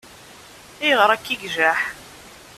Ayɣer 0.83 1.09
akka 1.15 1.29
i 1.31 1.35
ijaḥ? 1.47 1.79